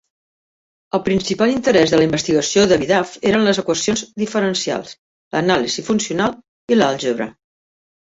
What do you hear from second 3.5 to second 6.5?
les equacions diferencials, l'anàlisi funcional